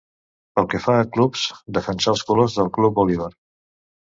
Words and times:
Pel 0.59 0.69
que 0.71 0.79
fa 0.85 0.95
a 1.01 1.03
clubs, 1.17 1.43
defensà 1.79 2.11
els 2.15 2.25
colors 2.31 2.59
del 2.61 2.73
Club 2.79 2.99
Bolívar. 3.03 3.33